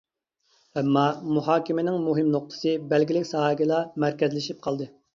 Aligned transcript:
ئەمما، 0.81 1.03
مۇھاكىمىنىڭ 1.35 2.01
مۇھىم 2.07 2.33
نۇقتىسى 2.39 2.75
بەلگىلىك 2.95 3.31
ساھەگىلا 3.37 3.87
مەركەزلىشىپ 4.07 4.69
قالدى. 4.69 4.95